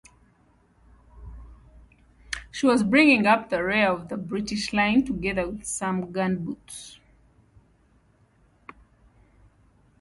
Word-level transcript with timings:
She 2.49 2.65
was 2.65 2.81
bringing 2.83 3.27
up 3.27 3.51
the 3.51 3.63
rear 3.63 3.87
of 3.87 4.09
the 4.09 4.17
British 4.17 4.73
line 4.73 5.05
together 5.05 5.47
with 5.47 5.63
some 5.65 6.11
gunboats. 6.11 6.97